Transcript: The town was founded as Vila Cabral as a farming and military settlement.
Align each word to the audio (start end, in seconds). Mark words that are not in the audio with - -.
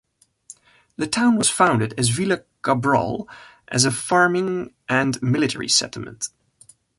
The 0.97 1.05
town 1.05 1.35
was 1.37 1.47
founded 1.51 1.93
as 1.95 2.09
Vila 2.09 2.41
Cabral 2.63 3.29
as 3.67 3.85
a 3.85 3.91
farming 3.91 4.73
and 4.89 5.21
military 5.21 5.67
settlement. 5.67 6.29